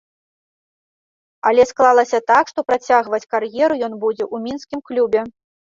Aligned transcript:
Але 1.51 1.67
склалася 1.73 2.21
так, 2.33 2.43
што 2.55 2.59
працягваць 2.71 3.23
кар'еру 3.35 3.73
ён 3.91 4.03
будзе 4.07 4.23
ў 4.33 4.45
мінскім 4.49 4.79
клубе. 4.91 5.21